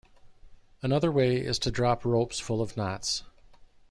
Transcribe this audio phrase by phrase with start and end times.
[0.81, 3.23] Another way is to drop ropes full of knots.